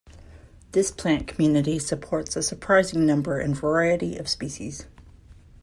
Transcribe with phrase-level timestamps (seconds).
[0.71, 4.87] This plant community supports a surprising number and variety of species.